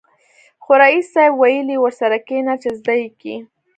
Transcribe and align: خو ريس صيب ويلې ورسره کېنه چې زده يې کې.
خو 0.63 0.71
ريس 0.81 1.05
صيب 1.15 1.33
ويلې 1.41 1.77
ورسره 1.79 2.17
کېنه 2.27 2.53
چې 2.61 2.69
زده 2.79 2.93
يې 3.01 3.07
کې. 3.21 3.35